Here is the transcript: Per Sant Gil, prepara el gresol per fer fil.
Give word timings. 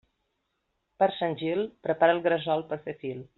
Per 1.03 1.09
Sant 1.17 1.37
Gil, 1.41 1.63
prepara 1.89 2.17
el 2.17 2.23
gresol 2.29 2.65
per 2.73 2.81
fer 2.89 2.97
fil. 3.05 3.23